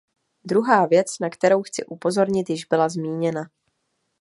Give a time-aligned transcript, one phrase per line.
[0.45, 3.49] Druhá věc, na kterou chci upozornit, již byla zmíněna.